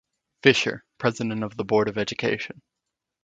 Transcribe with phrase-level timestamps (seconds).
[0.41, 2.63] Fisher, president of the Board of Education.